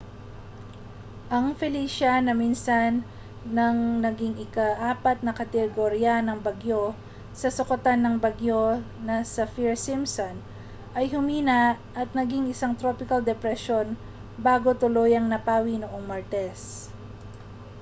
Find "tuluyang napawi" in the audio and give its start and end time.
14.81-15.75